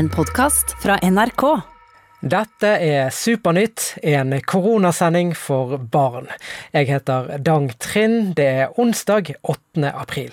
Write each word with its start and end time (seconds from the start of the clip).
en 0.00 0.08
podkast 0.08 0.72
fra 0.80 0.94
NRK. 1.04 1.42
Dette 2.24 2.68
er 2.80 3.10
Supernytt, 3.12 3.98
en 4.00 4.32
koronasending 4.48 5.34
for 5.36 5.76
barn. 5.92 6.30
Jeg 6.72 6.88
heter 6.88 7.34
Dang 7.44 7.68
Trind. 7.76 8.32
Det 8.38 8.46
er 8.62 8.80
onsdag 8.80 9.34
8. 9.42 9.90
april. 9.92 10.32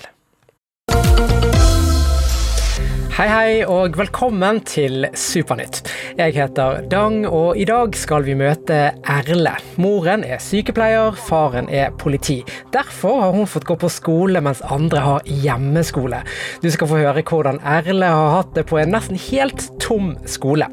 Hei, 3.18 3.26
hei, 3.32 3.54
og 3.66 3.96
velkommen 3.98 4.60
til 4.70 5.08
Supernytt. 5.18 5.80
Jeg 6.20 6.36
heter 6.36 6.84
Dang, 6.86 7.24
og 7.26 7.58
i 7.58 7.64
dag 7.66 7.96
skal 7.98 8.22
vi 8.28 8.36
møte 8.38 8.76
Erle. 9.10 9.56
Moren 9.82 10.22
er 10.22 10.38
sykepleier, 10.38 11.18
faren 11.18 11.66
er 11.66 11.96
politi. 11.98 12.44
Derfor 12.76 13.24
har 13.24 13.34
hun 13.34 13.50
fått 13.50 13.66
gå 13.66 13.74
på 13.82 13.90
skole, 13.90 14.38
mens 14.46 14.62
andre 14.62 15.02
har 15.02 15.26
hjemmeskole. 15.26 16.20
Du 16.62 16.70
skal 16.70 16.92
få 16.92 17.00
høre 17.02 17.24
hvordan 17.26 17.58
Erle 17.66 18.12
har 18.14 18.36
hatt 18.36 18.54
det 18.54 18.68
på 18.70 18.78
en 18.78 18.94
nesten 18.94 19.18
helt 19.32 19.66
tom 19.82 20.14
skole. 20.30 20.70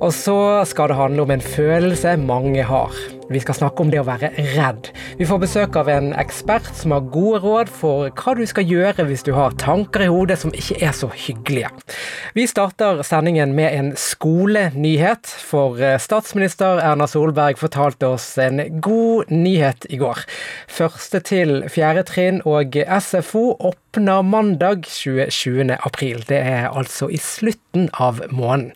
Og 0.00 0.16
så 0.16 0.38
skal 0.64 0.88
det 0.88 0.96
handle 1.02 1.28
om 1.28 1.36
en 1.36 1.44
følelse 1.44 2.16
mange 2.16 2.64
har. 2.64 2.96
Vi 3.30 3.40
skal 3.40 3.56
snakke 3.56 3.84
om 3.84 3.90
det 3.92 4.00
å 4.02 4.06
være 4.06 4.30
redd. 4.54 4.90
Vi 5.18 5.26
får 5.28 5.40
besøk 5.42 5.78
av 5.80 5.88
en 5.92 6.12
ekspert 6.20 6.68
som 6.76 6.92
har 6.94 7.06
gode 7.14 7.40
råd 7.44 7.70
for 7.72 8.10
hva 8.10 8.34
du 8.36 8.44
skal 8.48 8.66
gjøre 8.68 9.06
hvis 9.08 9.24
du 9.26 9.32
har 9.36 9.56
tanker 9.60 10.04
i 10.04 10.10
hodet 10.12 10.38
som 10.42 10.52
ikke 10.54 10.80
er 10.84 10.92
så 10.96 11.08
hyggelige. 11.08 11.70
Vi 12.36 12.46
starter 12.50 13.02
sendingen 13.06 13.54
med 13.56 13.72
en 13.78 13.92
skolenyhet, 13.98 15.30
for 15.48 15.80
eh, 15.80 15.96
statsminister 16.02 16.82
Erna 16.82 17.08
Solberg 17.10 17.60
fortalte 17.60 18.12
oss 18.16 18.26
en 18.42 18.60
god 18.84 19.32
nyhet 19.32 19.88
i 19.88 20.00
går. 20.00 20.24
Første 20.68 21.22
til 21.24 21.62
fjerde 21.72 22.04
trinn 22.08 22.42
og 22.44 22.76
SFO 23.00 23.46
åpner 23.94 24.22
mandag 24.22 24.86
27. 24.86 25.76
april. 25.80 26.24
Det 26.26 26.38
er 26.38 26.68
altså 26.68 27.06
i 27.10 27.18
slutten 27.18 27.86
av 27.92 28.18
måneden. 28.30 28.72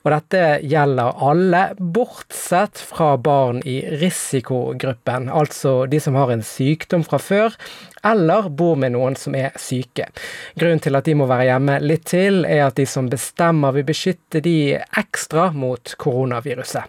Og 0.00 0.08
dette 0.14 0.40
gjelder 0.64 1.18
alle, 1.20 1.60
bortsett 1.76 2.80
fra 2.80 3.16
barn 3.20 3.60
i 3.68 3.82
risikogruppen, 4.00 5.28
altså 5.28 5.84
de 5.86 6.00
som 6.00 6.16
har 6.16 6.32
en 6.32 6.44
sykdom 6.46 7.04
fra 7.04 7.20
før, 7.20 7.58
eller 8.04 8.48
bor 8.48 8.80
med 8.80 8.96
noen 8.96 9.18
som 9.18 9.36
er 9.36 9.52
syke. 9.60 10.08
Grunnen 10.56 10.80
til 10.80 10.96
at 10.96 11.04
de 11.04 11.18
må 11.20 11.28
være 11.28 11.50
hjemme 11.50 11.76
litt 11.84 12.08
til, 12.08 12.46
er 12.48 12.64
at 12.70 12.80
de 12.80 12.88
som 12.88 13.12
bestemmer 13.12 13.76
vil 13.76 13.88
beskytte 13.92 14.40
de 14.40 14.56
ekstra 15.04 15.50
mot 15.52 15.96
koronaviruset. 16.00 16.88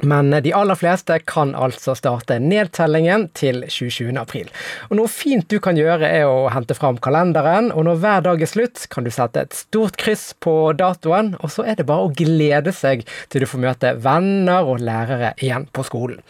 Men 0.00 0.30
de 0.30 0.52
aller 0.54 0.78
fleste 0.78 1.18
kan 1.26 1.54
altså 1.58 1.94
starte 1.98 2.38
nedtellingen 2.42 3.28
til 3.38 3.64
27. 3.66 4.12
april. 4.20 4.50
Og 4.88 4.98
Noe 5.00 5.10
fint 5.10 5.48
du 5.50 5.58
kan 5.62 5.78
gjøre, 5.78 6.06
er 6.06 6.28
å 6.28 6.48
hente 6.54 6.76
fram 6.78 7.00
kalenderen, 7.02 7.72
og 7.74 7.88
når 7.88 8.00
hver 8.02 8.24
dag 8.28 8.42
er 8.42 8.50
slutt, 8.50 8.86
kan 8.92 9.06
du 9.06 9.12
sette 9.14 9.42
et 9.42 9.58
stort 9.58 9.98
kryss 10.00 10.30
på 10.44 10.54
datoen, 10.78 11.34
og 11.42 11.52
så 11.54 11.66
er 11.66 11.78
det 11.78 11.88
bare 11.88 12.06
å 12.06 12.14
glede 12.14 12.74
seg 12.74 13.04
til 13.28 13.44
du 13.44 13.50
får 13.50 13.64
møte 13.66 13.94
venner 14.04 14.66
og 14.68 14.82
lærere 14.84 15.34
igjen 15.42 15.68
på 15.74 15.86
skolen. 15.86 16.22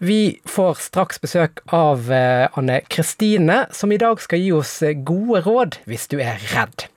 Vi 0.00 0.40
får 0.48 0.78
straks 0.80 1.20
besøk 1.20 1.60
av 1.76 2.06
eh, 2.08 2.46
Anne 2.56 2.78
Kristine, 2.88 3.66
som 3.76 3.92
i 3.92 3.98
dag 4.00 4.20
skal 4.24 4.40
gi 4.40 4.54
oss 4.56 4.78
gode 5.04 5.42
råd 5.44 5.76
hvis 5.90 6.08
du 6.08 6.16
er 6.24 6.40
redd. 6.54 6.88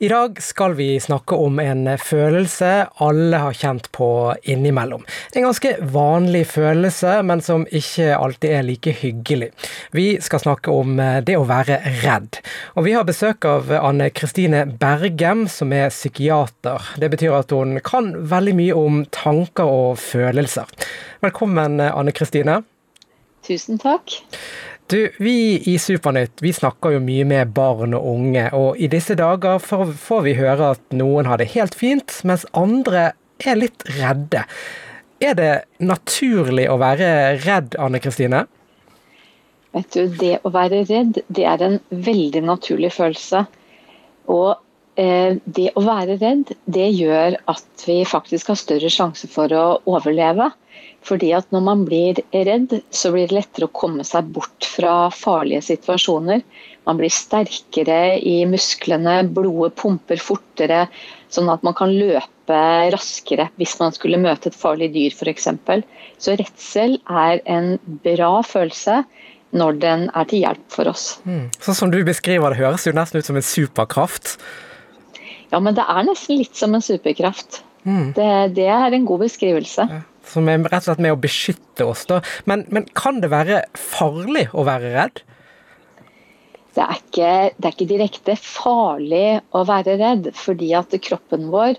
I 0.00 0.08
dag 0.08 0.42
skal 0.42 0.74
vi 0.74 1.00
snakke 1.00 1.34
om 1.34 1.56
en 1.58 1.88
følelse 1.98 2.68
alle 3.02 3.38
har 3.42 3.56
kjent 3.58 3.88
på 3.90 4.06
innimellom. 4.46 5.02
En 5.34 5.48
ganske 5.48 5.72
vanlig 5.90 6.44
følelse, 6.52 7.16
men 7.26 7.42
som 7.42 7.64
ikke 7.66 8.12
alltid 8.14 8.54
er 8.60 8.62
like 8.62 8.94
hyggelig. 9.00 9.48
Vi 9.90 10.06
skal 10.22 10.44
snakke 10.44 10.70
om 10.70 11.02
eh, 11.02 11.18
det 11.26 11.34
å 11.34 11.48
være 11.50 11.80
redd. 12.04 12.38
Og 12.78 12.86
vi 12.86 12.94
har 12.94 13.08
besøk 13.10 13.42
av 13.50 13.74
Anne 13.74 14.12
Kristine 14.14 14.62
Bergem, 14.70 15.48
som 15.50 15.74
er 15.74 15.90
psykiater. 15.90 16.94
Det 17.02 17.10
betyr 17.16 17.34
at 17.40 17.50
hun 17.58 17.80
kan 17.82 18.14
veldig 18.30 18.54
mye 18.60 18.78
om 18.78 19.02
tanker 19.10 19.66
og 19.66 19.98
følelser. 19.98 20.70
Velkommen, 21.26 21.82
Anne 21.82 22.14
Kristine. 22.14 22.60
Tusen 23.48 23.82
takk. 23.82 24.20
Du, 24.88 25.12
Vi 25.18 25.62
i 25.68 25.78
Supernytt 25.78 26.40
vi 26.40 26.52
snakker 26.56 26.94
jo 26.94 27.00
mye 27.04 27.24
med 27.28 27.50
barn 27.52 27.92
og 27.92 28.06
unge, 28.08 28.46
og 28.56 28.78
i 28.80 28.88
disse 28.88 29.12
dager 29.20 29.60
får 29.60 30.22
vi 30.24 30.32
høre 30.38 30.70
at 30.78 30.96
noen 30.96 31.28
har 31.28 31.36
det 31.40 31.50
helt 31.52 31.76
fint, 31.76 32.14
mens 32.24 32.46
andre 32.56 33.10
er 33.44 33.58
litt 33.60 33.84
redde. 33.98 34.46
Er 35.20 35.34
det 35.36 35.50
naturlig 35.84 36.68
å 36.72 36.78
være 36.80 37.10
redd, 37.44 37.76
Anne 37.76 38.00
Kristine? 38.00 38.46
Vet 39.76 39.92
du, 39.92 40.06
Det 40.08 40.38
å 40.48 40.54
være 40.54 40.86
redd 40.88 41.20
det 41.26 41.44
er 41.44 41.64
en 41.66 41.76
veldig 41.90 42.42
naturlig 42.48 42.94
følelse. 42.96 43.44
Og 44.32 44.54
eh, 44.96 45.36
det 45.44 45.68
å 45.76 45.84
være 45.84 46.16
redd 46.22 46.54
det 46.64 46.88
gjør 46.94 47.36
at 47.50 47.84
vi 47.84 47.98
faktisk 48.08 48.54
har 48.54 48.60
større 48.62 48.88
sjanse 48.92 49.28
for 49.28 49.52
å 49.52 49.66
overleve. 49.84 50.48
Fordi 51.08 51.30
at 51.36 51.48
når 51.54 51.62
man 51.64 51.84
blir 51.88 52.18
redd, 52.32 52.74
så 52.92 53.12
blir 53.14 53.28
det 53.30 53.36
lettere 53.38 53.68
å 53.68 53.74
komme 53.74 54.04
seg 54.04 54.28
bort 54.34 54.66
fra 54.68 55.08
farlige 55.14 55.64
situasjoner. 55.70 56.42
Man 56.88 56.98
blir 57.00 57.12
sterkere 57.12 58.18
i 58.24 58.42
musklene, 58.48 59.22
blodet 59.32 59.76
pumper 59.80 60.20
fortere, 60.20 60.86
sånn 61.32 61.48
at 61.52 61.64
man 61.64 61.76
kan 61.78 61.92
løpe 61.92 62.58
raskere 62.92 63.48
hvis 63.60 63.76
man 63.80 63.94
skulle 63.96 64.20
møte 64.20 64.50
et 64.50 64.56
farlig 64.56 64.90
dyr 64.94 65.16
f.eks. 65.16 65.48
Så 66.20 66.36
redsel 66.40 66.98
er 67.08 67.40
en 67.48 67.76
bra 68.04 68.38
følelse 68.44 69.02
når 69.56 69.80
den 69.80 70.06
er 70.12 70.28
til 70.28 70.44
hjelp 70.44 70.64
for 70.72 70.90
oss. 70.90 71.06
Mm. 71.24 71.46
Sånn 71.64 71.76
som 71.76 71.92
du 71.92 72.02
beskriver 72.04 72.52
det, 72.52 72.60
høres 72.60 72.84
jo 72.84 72.92
nesten 72.96 73.22
ut 73.22 73.28
som 73.30 73.40
en 73.40 73.48
superkraft. 73.48 74.36
Ja, 75.48 75.60
men 75.60 75.76
det 75.76 75.86
er 75.88 76.04
nesten 76.04 76.36
litt 76.42 76.56
som 76.56 76.76
en 76.76 76.84
superkraft. 76.84 77.62
Mm. 77.88 78.12
Det, 78.16 78.30
det, 78.58 78.68
er 78.68 78.92
en 78.92 79.08
god 79.08 79.24
beskrivelse. 79.24 79.88
Ja 79.88 80.02
som 80.28 80.48
er 80.50 80.62
rett 80.66 80.82
og 80.82 80.90
slett 80.90 81.04
med 81.04 81.16
å 81.16 81.20
beskytte 81.20 81.88
oss. 81.88 82.04
Da. 82.10 82.22
Men, 82.50 82.66
men 82.74 82.88
kan 82.98 83.22
det 83.24 83.32
være 83.32 83.64
farlig 83.78 84.48
å 84.52 84.66
være 84.68 84.94
redd? 84.96 85.22
Det 86.78 86.84
er, 86.84 86.98
ikke, 86.98 87.30
det 87.56 87.66
er 87.66 87.72
ikke 87.74 87.90
direkte 87.90 88.34
farlig 88.38 89.40
å 89.56 89.64
være 89.66 89.96
redd, 89.98 90.28
fordi 90.38 90.68
at 90.78 90.92
kroppen 91.02 91.48
vår 91.50 91.72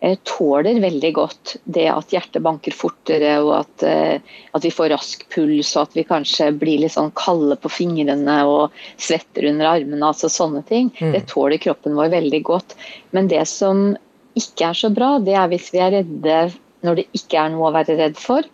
eh, 0.00 0.14
tåler 0.24 0.78
veldig 0.80 1.10
godt 1.18 1.56
det 1.76 1.84
at 1.92 2.14
hjertet 2.14 2.44
banker 2.46 2.72
fortere, 2.72 3.34
og 3.42 3.52
at, 3.58 3.84
eh, 3.84 4.38
at, 4.56 4.64
vi 4.64 4.72
får 4.72 4.94
rask 4.94 5.26
puls, 5.34 5.74
og 5.76 5.82
at 5.82 5.98
vi 5.98 6.06
kanskje 6.08 6.48
blir 6.56 6.80
litt 6.80 6.94
sånn 6.94 7.12
kalde 7.20 7.58
på 7.60 7.74
fingrene 7.74 8.38
og 8.48 8.78
svetter 8.96 9.50
under 9.50 9.74
armene. 9.74 10.00
altså 10.08 10.32
Sånne 10.32 10.64
ting. 10.70 10.88
Mm. 11.02 11.12
Det 11.18 11.26
tåler 11.34 11.60
kroppen 11.60 11.98
vår 11.98 12.14
veldig 12.16 12.42
godt. 12.48 12.78
Men 13.12 13.28
det 13.28 13.44
som 13.52 13.90
ikke 14.36 14.70
er 14.70 14.78
så 14.78 14.92
bra, 14.94 15.16
det 15.20 15.36
er 15.36 15.52
hvis 15.52 15.68
vi 15.74 15.84
er 15.84 15.98
redde 15.98 16.40
når 16.86 17.02
det 17.02 17.06
ikke 17.18 17.42
er 17.42 17.52
noe 17.52 17.70
å 17.70 17.74
være 17.76 17.98
redd 17.98 18.18
for, 18.20 18.46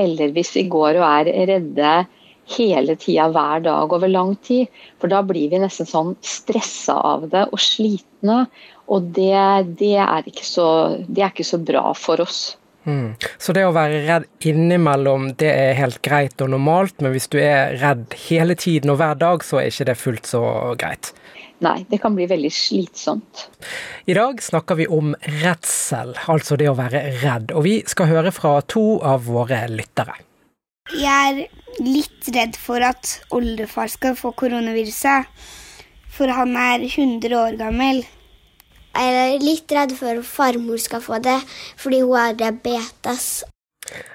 eller 0.00 0.32
hvis 0.36 0.54
vi 0.56 0.68
går 0.72 1.00
og 1.00 1.06
er 1.08 1.32
redde 1.50 1.94
hele 2.56 2.96
tida, 2.98 3.28
hver 3.30 3.62
dag 3.64 3.92
over 3.92 4.10
lang 4.10 4.34
tid. 4.46 4.70
For 5.00 5.12
da 5.12 5.22
blir 5.26 5.50
vi 5.52 5.60
nesten 5.62 5.88
sånn 5.88 6.14
stressa 6.24 6.96
av 7.14 7.28
det 7.32 7.46
og 7.50 7.60
slitne. 7.62 8.44
Og 8.90 9.12
det, 9.16 9.36
det, 9.78 9.96
er, 10.02 10.30
så, 10.42 10.66
det 11.06 11.22
er 11.22 11.30
ikke 11.34 11.46
så 11.46 11.60
bra 11.62 11.90
for 11.94 12.22
oss. 12.24 12.40
Mm. 12.88 13.12
Så 13.38 13.52
det 13.54 13.66
å 13.68 13.74
være 13.76 14.02
redd 14.06 14.26
innimellom, 14.48 15.34
det 15.38 15.50
er 15.52 15.78
helt 15.78 16.00
greit 16.02 16.40
og 16.40 16.50
normalt, 16.54 16.96
men 17.04 17.12
hvis 17.14 17.28
du 17.30 17.36
er 17.42 17.76
redd 17.80 18.16
hele 18.26 18.56
tiden 18.58 18.90
og 18.90 18.98
hver 19.02 19.20
dag, 19.20 19.44
så 19.44 19.60
er 19.60 19.68
ikke 19.70 19.90
det 19.90 19.98
fullt 20.00 20.30
så 20.32 20.42
greit? 20.80 21.12
Nei, 21.60 21.84
det 21.90 21.98
kan 22.00 22.14
bli 22.16 22.24
veldig 22.28 22.50
slitsomt. 22.52 23.44
I 24.08 24.14
dag 24.16 24.40
snakker 24.42 24.78
vi 24.78 24.86
om 24.88 25.12
redsel, 25.42 26.14
altså 26.32 26.56
det 26.56 26.70
å 26.70 26.76
være 26.78 27.02
redd. 27.20 27.52
Og 27.52 27.66
vi 27.66 27.74
skal 27.88 28.08
høre 28.08 28.32
fra 28.32 28.54
to 28.64 28.96
av 29.04 29.26
våre 29.28 29.66
lyttere. 29.68 30.16
Jeg 30.96 31.44
er 31.44 31.84
litt 31.84 32.30
redd 32.32 32.56
for 32.58 32.80
at 32.82 33.18
oldefar 33.36 33.92
skal 33.92 34.16
få 34.16 34.32
koronaviruset. 34.40 35.28
For 36.10 36.32
han 36.32 36.56
er 36.56 36.88
100 36.88 37.36
år 37.36 37.60
gammel. 37.60 38.02
Jeg 38.90 39.20
er 39.20 39.44
litt 39.44 39.70
redd 39.76 39.92
for 39.94 40.18
at 40.18 40.26
farmor 40.26 40.80
skal 40.82 41.04
få 41.04 41.20
det, 41.22 41.38
fordi 41.78 42.00
hun 42.02 42.16
har 42.16 42.34
diabetes. 42.40 43.44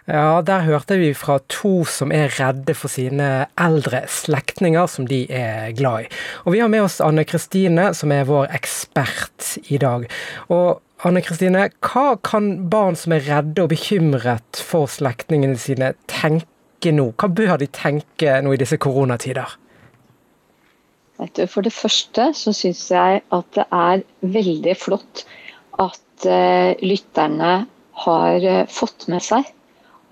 Ja, 0.05 0.41
der 0.45 0.61
hørte 0.67 0.99
vi 1.01 1.13
fra 1.17 1.39
to 1.49 1.79
som 1.89 2.11
er 2.13 2.29
redde 2.37 2.75
for 2.77 2.93
sine 2.93 3.47
eldre 3.57 4.03
slektninger 4.11 4.85
som 4.91 5.07
de 5.09 5.23
er 5.33 5.71
glad 5.77 6.05
i. 6.05 6.09
Og 6.45 6.53
vi 6.53 6.61
har 6.61 6.69
med 6.69 6.85
oss 6.85 6.99
Anne 7.01 7.25
Kristine, 7.25 7.89
som 7.97 8.13
er 8.13 8.27
vår 8.29 8.51
ekspert 8.53 9.55
i 9.73 9.79
dag. 9.81 10.05
Og 10.53 10.81
Anne 11.05 11.23
Kristine, 11.25 11.67
hva 11.81 12.15
kan 12.21 12.69
barn 12.69 12.95
som 12.99 13.15
er 13.17 13.25
redde 13.25 13.65
og 13.65 13.73
bekymret 13.73 14.61
for 14.61 14.85
slektningene 14.89 15.57
sine, 15.59 15.95
tenke 16.11 16.93
nå? 16.93 17.09
Hva 17.17 17.31
bør 17.41 17.57
de 17.61 17.67
tenke 17.73 18.37
nå 18.45 18.53
i 18.53 18.61
disse 18.61 18.77
koronatider? 18.81 19.57
For 21.17 21.63
det 21.63 21.73
første 21.73 22.29
så 22.35 22.53
syns 22.53 22.85
jeg 22.91 23.21
at 23.33 23.51
det 23.55 23.65
er 23.71 24.05
veldig 24.21 24.77
flott 24.77 25.25
at 25.79 26.27
uh, 26.27 26.75
lytterne 26.83 27.53
har 28.05 28.47
uh, 28.51 28.65
fått 28.71 29.07
med 29.11 29.23
seg 29.23 29.47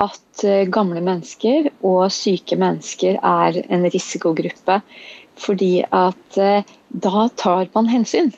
at 0.05 0.44
eh, 0.47 0.67
gamle 0.71 1.01
mennesker 1.03 1.69
og 1.81 2.11
syke 2.13 2.57
mennesker 2.59 3.19
er 3.19 3.59
en 3.63 3.88
risikogruppe. 3.94 4.79
Fordi 5.39 5.73
at 5.89 6.39
eh, 6.39 6.71
da 6.89 7.27
tar 7.39 7.69
man 7.73 7.89
hensyn. 7.91 8.31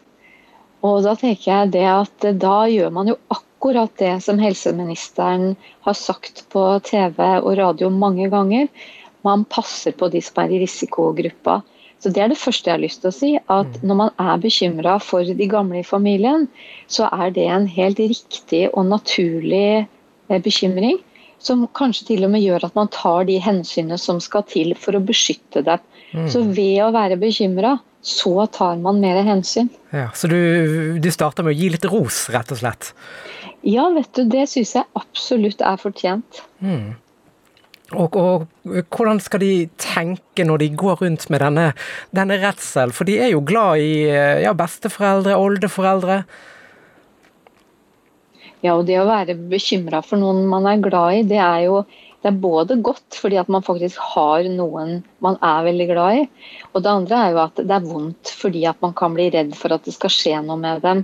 Og 0.85 1.01
da 1.05 1.15
tenker 1.17 1.49
jeg 1.49 1.73
det 1.75 1.85
at 1.89 2.27
da 2.41 2.57
gjør 2.69 2.91
man 2.93 3.09
jo 3.09 3.17
akkurat 3.33 3.93
det 3.99 4.13
som 4.23 4.39
helseministeren 4.41 5.55
har 5.87 5.97
sagt 5.97 6.43
på 6.53 6.65
TV 6.85 7.21
og 7.39 7.55
radio 7.57 7.89
mange 7.89 8.29
ganger. 8.29 8.69
Man 9.25 9.47
passer 9.49 9.95
på 9.97 10.11
de 10.13 10.21
som 10.21 10.43
er 10.43 10.53
i 10.53 10.61
risikogruppa. 10.61 11.63
Så 11.99 12.11
Det 12.13 12.21
er 12.21 12.29
det 12.29 12.37
første 12.37 12.69
jeg 12.69 12.75
har 12.75 12.83
lyst 12.83 13.01
til 13.01 13.09
å 13.09 13.15
si. 13.15 13.31
At 13.49 13.79
når 13.81 13.97
man 13.97 14.11
er 14.21 14.41
bekymra 14.43 14.99
for 15.01 15.25
de 15.25 15.47
gamle 15.49 15.79
i 15.81 15.87
familien, 15.87 16.47
så 16.85 17.09
er 17.09 17.31
det 17.33 17.47
en 17.49 17.65
helt 17.65 17.97
riktig 17.97 18.67
og 18.73 18.85
naturlig 18.91 19.87
eh, 20.29 20.41
bekymring. 20.41 20.99
Som 21.43 21.65
kanskje 21.77 22.07
til 22.11 22.25
og 22.27 22.31
med 22.33 22.43
gjør 22.45 22.67
at 22.69 22.77
man 22.77 22.89
tar 22.93 23.27
de 23.27 23.37
hensynene 23.43 23.97
som 24.01 24.21
skal 24.23 24.45
til 24.49 24.73
for 24.79 24.97
å 24.97 25.03
beskytte 25.03 25.65
dem. 25.65 25.83
Mm. 26.15 26.29
Så 26.31 26.41
ved 26.55 26.79
å 26.85 26.93
være 26.95 27.19
bekymra, 27.19 27.75
så 28.05 28.45
tar 28.53 28.77
man 28.81 29.01
mer 29.01 29.23
hensyn. 29.25 29.69
Ja, 29.91 30.09
så 30.15 30.29
du, 30.31 30.99
du 31.01 31.09
starter 31.13 31.45
med 31.45 31.55
å 31.55 31.57
gi 31.57 31.71
litt 31.73 31.87
ros, 31.89 32.27
rett 32.33 32.53
og 32.53 32.61
slett? 32.61 32.91
Ja, 33.65 33.87
vet 33.95 34.11
du, 34.13 34.27
det 34.29 34.45
syns 34.51 34.75
jeg 34.77 34.85
absolutt 34.97 35.63
er 35.65 35.81
fortjent. 35.81 36.43
Mm. 36.61 36.93
Og, 37.93 38.15
og, 38.17 38.45
hvordan 38.65 39.19
skal 39.21 39.41
de 39.43 39.67
tenke 39.81 40.45
når 40.45 40.63
de 40.63 40.69
går 40.77 41.01
rundt 41.03 41.27
med 41.33 41.41
denne, 41.43 41.65
denne 42.15 42.37
redsel? 42.41 42.93
For 42.95 43.09
de 43.09 43.19
er 43.21 43.33
jo 43.33 43.43
glad 43.45 43.81
i 43.81 44.05
ja, 44.41 44.53
besteforeldre, 44.57 45.37
oldeforeldre. 45.37 46.23
Ja, 48.63 48.75
og 48.75 48.85
det 48.87 48.97
å 49.01 49.07
være 49.09 49.35
bekymra 49.51 50.01
for 50.05 50.21
noen 50.21 50.45
man 50.49 50.67
er 50.69 50.83
glad 50.83 51.19
i, 51.19 51.23
det 51.27 51.41
er 51.41 51.65
jo 51.67 51.83
det 52.25 52.31
er 52.31 52.41
både 52.41 52.79
godt 52.81 53.17
fordi 53.21 53.37
at 53.37 53.49
man 53.53 53.61
faktisk 53.61 54.01
har 54.15 54.47
noen 54.49 54.95
man 55.21 55.35
er 55.45 55.67
veldig 55.67 55.85
glad 55.91 56.21
i, 56.21 56.25
og 56.71 56.81
det 56.81 56.89
andre 56.89 57.19
er 57.21 57.35
jo 57.35 57.41
at 57.43 57.61
det 57.61 57.75
er 57.75 57.85
vondt 57.85 58.31
fordi 58.39 58.63
at 58.65 58.79
man 58.81 58.95
kan 58.97 59.13
bli 59.13 59.27
redd 59.35 59.53
for 59.59 59.75
at 59.75 59.85
det 59.85 59.93
skal 59.93 60.13
skje 60.13 60.39
noe 60.47 60.57
med 60.57 60.81
dem. 60.81 61.03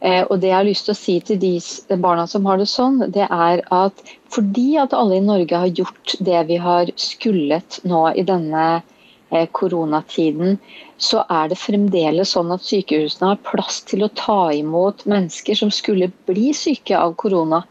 Eh, 0.00 0.20
og 0.26 0.38
det 0.40 0.50
jeg 0.50 0.56
har 0.58 0.68
lyst 0.68 0.86
til 0.88 0.94
å 0.94 1.00
si 1.00 1.14
til 1.24 1.40
de 1.40 1.54
barna 2.00 2.26
som 2.28 2.44
har 2.48 2.60
det 2.60 2.68
sånn, 2.68 3.00
det 3.12 3.24
er 3.24 3.64
at 3.72 4.04
fordi 4.32 4.68
at 4.80 4.92
alle 4.96 5.16
i 5.16 5.24
Norge 5.24 5.64
har 5.64 5.72
gjort 5.80 6.16
det 6.20 6.44
vi 6.48 6.60
har 6.60 6.92
skullet 7.00 7.80
nå 7.88 8.06
i 8.16 8.24
denne 8.28 8.66
koronatiden, 9.30 10.58
så 10.98 11.24
er 11.30 11.50
det 11.50 11.58
fremdeles 11.60 12.34
sånn 12.34 12.50
at 12.54 12.64
sykehusene 12.66 13.32
har 13.32 13.42
plass 13.46 13.80
til 13.88 14.04
å 14.04 14.10
ta 14.18 14.50
imot 14.52 15.06
mennesker 15.10 15.58
som 15.58 15.70
skulle 15.74 16.10
bli 16.28 16.50
syke 16.56 16.98
av 16.98 17.14
korona. 17.20 17.62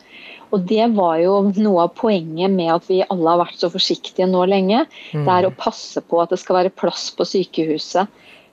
Og 0.50 0.64
Det 0.66 0.88
var 0.96 1.20
jo 1.22 1.34
noe 1.62 1.84
av 1.86 1.94
poenget 1.94 2.50
med 2.50 2.72
at 2.74 2.88
vi 2.90 3.04
alle 3.06 3.30
har 3.30 3.44
vært 3.44 3.60
så 3.62 3.70
forsiktige 3.70 4.26
nå 4.30 4.48
lenge. 4.50 4.86
Mm. 5.14 5.28
Det 5.28 5.36
er 5.36 5.48
å 5.48 5.54
passe 5.54 6.02
på 6.02 6.22
at 6.24 6.34
det 6.34 6.40
skal 6.42 6.62
være 6.62 6.74
plass 6.74 7.10
på 7.14 7.28
sykehuset. 7.28 8.10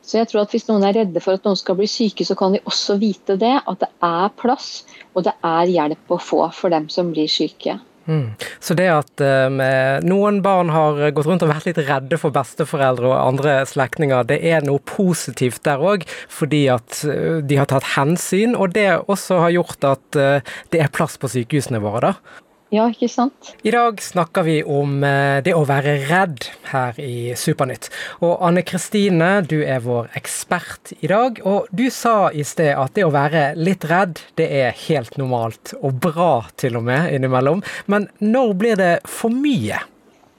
Så 0.06 0.20
jeg 0.20 0.28
tror 0.30 0.44
at 0.44 0.52
Hvis 0.54 0.68
noen 0.68 0.84
er 0.86 0.94
redde 1.00 1.22
for 1.24 1.34
at 1.34 1.46
noen 1.48 1.58
skal 1.58 1.78
bli 1.78 1.88
syke, 1.90 2.24
så 2.24 2.36
kan 2.38 2.52
de 2.54 2.62
også 2.68 2.98
vite 3.00 3.38
det. 3.40 3.56
At 3.66 3.80
det 3.80 3.88
er 4.04 4.28
plass, 4.38 4.84
og 5.14 5.24
det 5.26 5.34
er 5.42 5.72
hjelp 5.72 6.12
å 6.12 6.20
få 6.22 6.44
for 6.54 6.70
dem 6.70 6.90
som 6.92 7.10
blir 7.14 7.30
syke. 7.32 7.80
Mm. 8.06 8.36
Så 8.62 8.76
det 8.78 8.86
at 8.92 9.22
um, 9.22 9.60
noen 10.06 10.40
barn 10.44 10.70
har 10.74 11.00
gått 11.14 11.28
rundt 11.28 11.44
og 11.46 11.50
vært 11.50 11.68
litt 11.68 11.82
redde 11.88 12.18
for 12.20 12.34
besteforeldre 12.34 13.10
og 13.10 13.18
andre 13.18 13.58
slektninger, 13.68 14.26
det 14.30 14.40
er 14.46 14.66
noe 14.66 14.82
positivt 14.86 15.64
der 15.66 15.82
òg, 15.82 16.06
fordi 16.32 16.66
at 16.72 17.02
uh, 17.08 17.42
de 17.42 17.60
har 17.60 17.70
tatt 17.70 17.94
hensyn. 17.96 18.56
Og 18.56 18.74
det 18.76 18.88
også 19.06 19.42
har 19.44 19.56
gjort 19.58 19.90
at 19.90 20.20
uh, 20.20 20.56
det 20.74 20.82
er 20.82 20.92
plass 20.94 21.18
på 21.20 21.30
sykehusene 21.32 21.82
våre, 21.82 22.12
da. 22.12 22.42
Ja, 22.74 22.88
ikke 22.90 23.06
sant? 23.06 23.52
I 23.62 23.70
dag 23.70 24.00
snakker 24.02 24.42
vi 24.42 24.56
om 24.66 24.98
eh, 25.06 25.38
det 25.46 25.52
å 25.54 25.62
være 25.68 25.92
redd 26.08 26.48
her 26.72 26.96
i 26.98 27.30
Supernytt. 27.38 27.86
Og 28.26 28.42
Anne 28.42 28.64
Kristine, 28.66 29.28
du 29.46 29.60
er 29.62 29.84
vår 29.84 30.08
ekspert 30.18 30.90
i 30.98 31.06
dag. 31.12 31.38
Og 31.46 31.68
du 31.70 31.84
sa 31.94 32.32
i 32.34 32.42
sted 32.42 32.72
at 32.74 32.96
det 32.98 33.04
å 33.06 33.12
være 33.14 33.52
litt 33.54 33.86
redd, 33.86 34.18
det 34.40 34.48
er 34.64 34.74
helt 34.88 35.14
normalt. 35.20 35.76
Og 35.78 35.94
bra 36.08 36.48
til 36.58 36.78
og 36.80 36.88
med 36.88 37.14
innimellom. 37.14 37.62
Men 37.86 38.08
når 38.18 38.54
blir 38.58 38.80
det 38.80 38.94
for 39.06 39.30
mye? 39.30 39.78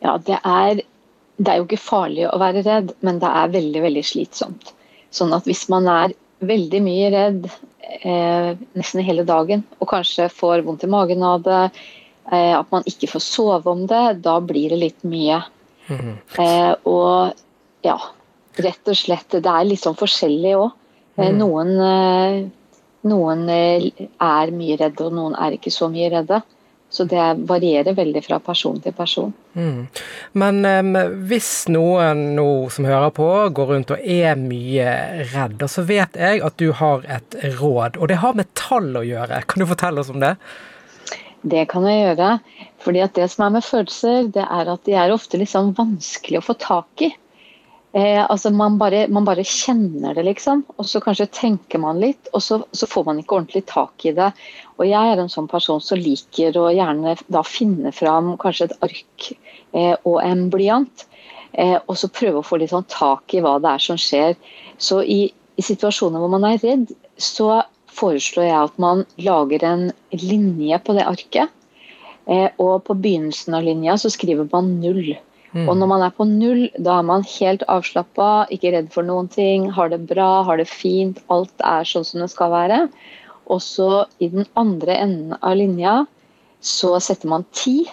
Ja, 0.03 0.17
det 0.19 0.41
er, 0.43 0.81
det 1.39 1.53
er 1.53 1.61
jo 1.61 1.67
ikke 1.69 1.79
farlig 1.79 2.25
å 2.27 2.41
være 2.41 2.65
redd, 2.67 2.91
men 3.07 3.21
det 3.23 3.29
er 3.39 3.53
veldig, 3.55 3.85
veldig 3.85 4.03
slitsomt. 4.03 4.73
Sånn 5.15 5.31
at 5.37 5.47
hvis 5.47 5.63
man 5.71 5.87
er 5.87 6.17
veldig 6.43 6.83
mye 6.83 7.07
redd 7.13 7.47
eh, 8.03 8.51
nesten 8.75 9.05
hele 9.07 9.23
dagen, 9.25 9.63
og 9.79 9.89
kanskje 9.95 10.27
får 10.33 10.65
vondt 10.67 10.83
i 10.83 10.91
magen 10.91 11.23
av 11.23 11.47
det, 11.47 11.61
at 12.27 12.71
man 12.73 12.83
ikke 12.89 13.07
får 13.07 13.21
sove 13.23 13.71
om 13.71 13.85
det, 13.87 14.19
da 14.25 14.33
blir 14.43 14.73
det 14.73 14.79
litt 14.81 15.05
mye. 15.07 15.37
Mm. 15.87 16.17
Eh, 16.43 16.73
og 16.89 17.37
ja, 17.85 17.95
rett 18.57 18.89
og 18.91 18.97
slett 18.97 19.37
Det 19.37 19.47
er 19.47 19.67
litt 19.67 19.83
sånn 19.83 19.97
forskjellig 19.97 20.53
òg. 20.57 20.69
Eh, 21.17 21.31
mm. 21.31 21.39
Noen, 21.39 21.73
eh, 21.81 22.77
noen 23.07 23.47
eh, 23.49 23.89
er 24.19 24.53
mye 24.53 24.77
redde, 24.79 25.07
og 25.07 25.17
noen 25.17 25.37
er 25.39 25.57
ikke 25.57 25.73
så 25.73 25.89
mye 25.93 26.11
redde. 26.13 26.41
Så 26.89 27.03
det 27.03 27.19
varierer 27.49 27.97
veldig 27.97 28.21
fra 28.23 28.37
person 28.39 28.77
til 28.79 28.93
person. 28.95 29.33
Mm. 29.59 29.89
Men 30.39 30.59
um, 30.63 30.93
hvis 31.27 31.65
noen 31.67 32.21
nå 32.37 32.45
som 32.71 32.87
hører 32.87 33.11
på, 33.11 33.27
går 33.57 33.73
rundt 33.73 33.91
og 33.91 34.05
er 34.07 34.39
mye 34.39 34.93
redd, 35.33 35.65
så 35.67 35.83
vet 35.83 36.15
jeg 36.15 36.39
at 36.47 36.55
du 36.61 36.71
har 36.79 37.03
et 37.11 37.35
råd. 37.57 37.99
Og 37.99 38.07
det 38.07 38.21
har 38.23 38.39
med 38.39 38.47
tall 38.55 38.87
å 38.95 39.03
gjøre. 39.03 39.41
Kan 39.51 39.65
du 39.65 39.67
fortelle 39.67 39.99
oss 39.99 40.13
om 40.13 40.23
det? 40.23 40.37
Det 41.41 41.67
kan 41.69 41.85
jeg 41.85 42.03
gjøre. 42.03 42.31
Fordi 42.81 43.03
at 43.03 43.13
Det 43.13 43.29
som 43.31 43.45
er 43.45 43.55
med 43.57 43.63
følelser, 43.63 44.27
det 44.33 44.43
er 44.43 44.73
at 44.73 44.83
de 44.85 44.93
er 44.93 45.13
ofte 45.13 45.37
litt 45.37 45.53
sånn 45.53 45.75
vanskelig 45.77 46.41
å 46.41 46.47
få 46.47 46.57
tak 46.61 47.05
i. 47.05 47.13
Eh, 47.97 48.31
altså 48.31 48.49
man 48.51 48.77
bare, 48.77 49.07
man 49.07 49.25
bare, 49.25 49.45
kjenner 49.47 50.13
det, 50.13 50.25
liksom. 50.27 50.63
Og 50.77 50.85
så 50.85 50.99
kanskje 51.01 51.29
tenker 51.33 51.79
man 51.81 52.01
litt, 52.03 52.29
og 52.33 52.43
så, 52.43 52.59
så, 52.71 52.87
får 52.89 53.05
man 53.07 53.21
ikke 53.21 53.39
ordentlig 53.39 53.63
tak 53.69 54.05
i 54.05 54.13
det. 54.17 54.31
Og 54.77 54.85
jeg 54.85 55.13
er 55.13 55.21
en 55.21 55.31
sånn 55.31 55.47
person 55.49 55.81
som 55.81 55.99
liker 56.01 56.57
å 56.59 56.67
gjerne 56.75 57.15
da 57.33 57.43
finne 57.47 57.93
fram 57.95 58.35
kanskje 58.41 58.69
et 58.69 58.77
ark 58.85 59.29
eh, 59.31 59.95
og 60.03 60.19
en 60.21 60.45
blyant. 60.53 61.07
Eh, 61.53 61.77
og 61.79 61.95
så 61.97 62.11
prøve 62.13 62.43
å 62.43 62.45
få 62.45 62.59
litt 62.61 62.75
sånn 62.75 62.85
tak 62.91 63.33
i 63.33 63.41
hva 63.41 63.55
det 63.63 63.71
er 63.71 63.87
som 63.87 63.97
skjer. 63.97 64.35
Så 64.77 65.01
i, 65.01 65.23
i 65.57 65.65
situasjoner 65.65 66.21
hvor 66.21 66.33
man 66.35 66.45
er 66.45 66.61
redd, 66.61 66.91
så 67.17 67.63
foreslår 67.97 68.47
jeg 68.47 68.57
at 68.69 68.81
man 68.81 69.05
lager 69.21 69.63
en 69.67 69.87
linje 70.13 70.79
på 70.85 70.95
det 70.97 71.05
arket. 71.09 71.53
Eh, 72.27 72.49
og 72.59 72.83
på 72.87 72.95
begynnelsen 72.97 73.55
av 73.57 73.65
linja 73.67 73.97
så 73.99 74.11
skriver 74.13 74.49
man 74.51 74.77
null. 74.81 75.15
Mm. 75.55 75.65
Og 75.65 75.77
når 75.79 75.89
man 75.89 76.03
er 76.05 76.15
på 76.15 76.27
null, 76.27 76.65
da 76.75 76.99
er 76.99 77.05
man 77.07 77.23
helt 77.37 77.63
avslappa, 77.71 78.47
ikke 78.53 78.73
redd 78.75 78.89
for 78.93 79.07
noen 79.07 79.29
ting, 79.31 79.69
har 79.73 79.93
det 79.93 80.03
bra, 80.09 80.43
har 80.47 80.59
det 80.59 80.67
fint, 80.69 81.21
alt 81.33 81.53
er 81.65 81.87
sånn 81.87 82.05
som 82.07 82.23
det 82.23 82.29
skal 82.33 82.51
være. 82.53 82.81
Og 83.47 83.63
så 83.63 84.03
i 84.19 84.27
den 84.33 84.45
andre 84.59 84.97
enden 84.99 85.37
av 85.39 85.55
linja 85.55 86.01
så 86.59 86.97
setter 87.03 87.31
man 87.31 87.47
ti. 87.55 87.85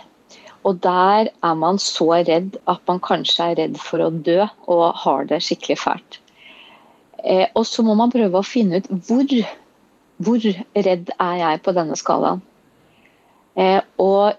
Og 0.65 0.81
der 0.83 1.29
er 1.29 1.57
man 1.61 1.79
så 1.79 2.09
redd 2.25 2.57
at 2.71 2.81
man 2.89 3.01
kanskje 3.05 3.51
er 3.53 3.59
redd 3.61 3.79
for 3.81 4.03
å 4.03 4.11
dø 4.11 4.41
og 4.73 4.85
har 5.05 5.29
det 5.31 5.43
skikkelig 5.45 5.79
fælt. 5.83 6.19
Eh, 7.25 7.47
og 7.55 7.65
så 7.69 7.85
må 7.87 7.95
man 7.97 8.13
prøve 8.13 8.41
å 8.41 8.47
finne 8.47 8.81
ut 8.81 8.91
hvor 9.07 9.29
hvor 10.23 10.43
redd 10.87 11.11
er 11.19 11.37
jeg 11.41 11.63
på 11.65 11.75
denne 11.75 11.97
skalaen? 11.99 12.43
Eh, 13.55 13.81
og, 14.03 14.39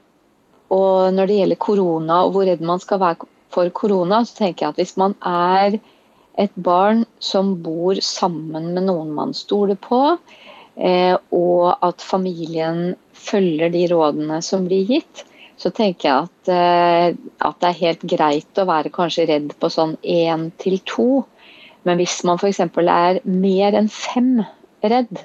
og, 0.69 1.13
når 1.15 1.29
det 1.29 1.39
gjelder 1.39 1.61
korona 1.67 2.21
og 2.25 2.35
hvor 2.35 2.47
redd 2.49 2.63
man 2.65 2.81
skal 2.83 3.01
være 3.03 3.29
for 3.55 3.71
korona, 3.75 4.23
så 4.27 4.41
tenker 4.41 4.65
jeg 4.65 4.73
at 4.73 4.81
hvis 4.81 4.97
man 4.99 5.15
er 5.25 5.77
et 6.39 6.55
barn 6.59 7.05
som 7.23 7.53
bor 7.63 7.95
sammen 8.03 8.73
med 8.75 8.89
noen 8.89 9.13
man 9.15 9.31
stoler 9.35 9.79
på, 9.79 10.17
eh, 10.75 11.15
og 11.31 11.85
at 11.85 12.03
familien 12.03 12.97
følger 13.15 13.71
de 13.71 13.85
rådene 13.91 14.41
som 14.43 14.67
blir 14.67 14.83
gitt, 14.89 15.23
så 15.55 15.71
tenker 15.71 16.09
jeg 16.09 16.25
at, 16.27 16.51
eh, 16.51 17.15
at 17.47 17.61
det 17.61 17.69
er 17.69 17.79
helt 17.79 18.03
greit 18.15 18.59
å 18.59 18.67
være 18.67 18.91
kanskje 18.95 19.29
redd 19.29 19.55
på 19.59 19.71
sånn 19.71 19.95
én 20.03 20.49
til 20.59 20.81
to. 20.83 21.23
Men 21.87 22.01
hvis 22.01 22.17
man 22.27 22.41
f.eks. 22.41 22.59
er 22.59 23.21
mer 23.23 23.79
enn 23.79 23.87
fem 23.91 24.43
redd, 24.83 25.23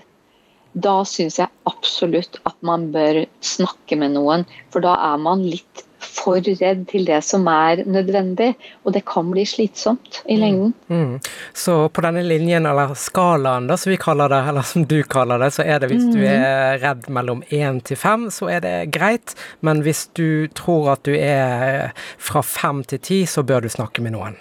da 0.72 1.00
syns 1.08 1.40
jeg 1.40 1.50
absolutt 1.68 2.40
at 2.46 2.56
man 2.66 2.90
bør 2.94 3.24
snakke 3.44 3.98
med 3.98 4.14
noen. 4.16 4.46
For 4.70 4.84
da 4.84 4.96
er 5.12 5.22
man 5.22 5.42
litt 5.46 5.86
for 6.00 6.40
redd 6.40 6.86
til 6.90 7.04
det 7.08 7.20
som 7.24 7.46
er 7.50 7.82
nødvendig, 7.88 8.54
og 8.84 8.94
det 8.96 9.02
kan 9.08 9.28
bli 9.32 9.44
slitsomt 9.48 10.22
i 10.24 10.36
mm. 10.36 10.40
lengden. 10.40 10.72
Mm. 10.88 11.00
Mm. 11.00 11.30
Så 11.56 11.76
på 11.92 12.04
denne 12.04 12.22
linjen, 12.24 12.66
eller 12.66 12.94
skalaen 12.98 13.68
da, 13.70 13.76
som 13.80 13.92
vi 13.92 14.00
kaller 14.00 14.32
det, 14.32 14.40
eller 14.52 14.66
som 14.66 14.86
du 14.88 14.98
kaller 15.04 15.42
det, 15.42 15.52
så 15.56 15.66
er 15.66 15.82
det 15.82 15.90
hvis 15.92 16.08
mm. 16.08 16.12
du 16.16 16.24
er 16.26 16.80
redd 16.82 17.08
mellom 17.12 17.44
én 17.50 17.82
til 17.84 18.00
fem, 18.00 18.28
så 18.32 18.50
er 18.56 18.64
det 18.64 18.74
greit. 18.96 19.36
Men 19.66 19.84
hvis 19.86 20.06
du 20.16 20.48
tror 20.56 20.94
at 20.96 21.04
du 21.08 21.14
er 21.16 21.90
fra 22.18 22.44
fem 22.46 22.84
til 22.84 23.02
ti, 23.04 23.22
så 23.28 23.44
bør 23.46 23.66
du 23.66 23.72
snakke 23.72 24.04
med 24.04 24.16
noen. 24.16 24.40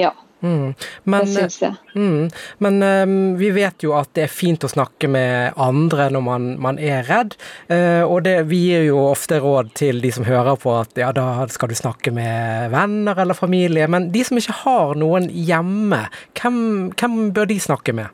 Ja. 0.00 0.14
Mm. 0.44 0.74
Men, 1.08 1.24
det 1.24 1.32
syns 1.32 1.56
jeg. 1.62 1.76
Mm, 1.96 2.28
men 2.64 2.82
um, 2.82 3.14
vi 3.40 3.48
vet 3.56 3.84
jo 3.86 3.94
at 3.96 4.10
det 4.16 4.26
er 4.26 4.32
fint 4.32 4.64
å 4.66 4.70
snakke 4.70 5.08
med 5.08 5.56
andre 5.60 6.10
når 6.12 6.24
man, 6.26 6.48
man 6.60 6.80
er 6.82 7.06
redd. 7.08 7.36
Uh, 7.70 8.04
og 8.04 8.26
det, 8.26 8.36
vi 8.50 8.60
gir 8.66 8.84
jo 8.90 9.00
ofte 9.08 9.40
råd 9.40 9.72
til 9.80 10.02
de 10.04 10.12
som 10.14 10.28
hører 10.28 10.58
på 10.60 10.74
at 10.76 10.92
ja, 11.00 11.10
da 11.16 11.46
skal 11.52 11.72
du 11.72 11.78
snakke 11.78 12.12
med 12.14 12.68
venner 12.74 13.24
eller 13.24 13.38
familie. 13.38 13.88
Men 13.88 14.10
de 14.12 14.26
som 14.26 14.40
ikke 14.40 14.58
har 14.64 15.00
noen 15.00 15.30
hjemme, 15.32 16.04
hvem, 16.36 16.60
hvem 16.92 17.18
bør 17.34 17.48
de 17.48 17.58
snakke 17.64 17.96
med? 17.96 18.12